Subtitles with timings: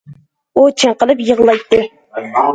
[0.59, 1.83] ئۇ چىڭقىلىپ يىغلايتتى.